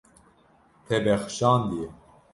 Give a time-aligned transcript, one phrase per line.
[0.85, 1.87] Te bexşandiye.